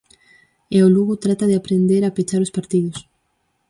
[0.75, 2.97] E o Lugo trata de aprender a pechar os partidos.